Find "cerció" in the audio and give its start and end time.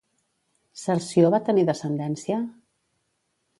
0.83-1.29